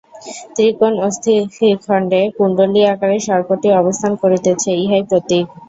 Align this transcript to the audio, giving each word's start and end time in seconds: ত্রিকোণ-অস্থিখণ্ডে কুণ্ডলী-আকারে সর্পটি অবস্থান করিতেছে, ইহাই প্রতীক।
ত্রিকোণ-অস্থিখণ্ডে 0.53 2.21
কুণ্ডলী-আকারে 2.35 3.17
সর্পটি 3.27 3.67
অবস্থান 3.81 4.11
করিতেছে, 4.21 4.69
ইহাই 4.77 5.03
প্রতীক। 5.09 5.45